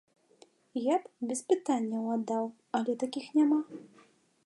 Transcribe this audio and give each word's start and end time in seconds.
Я 0.83 0.95
б 1.03 1.29
без 1.31 1.39
пытанняў 1.53 2.09
аддаў, 2.17 2.51
але 2.81 2.91
такіх 3.05 3.25
няма. 3.41 3.65